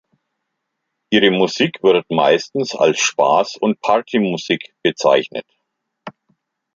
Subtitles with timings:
[1.11, 5.45] Ihre Musik wird meistens als Spaß- und Party-Musik bezeichnet.